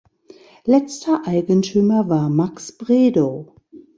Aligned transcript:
Letzter 0.65 1.27
Eigentümer 1.27 2.09
war 2.09 2.27
"Max 2.31 2.71
Bredow". 2.75 3.55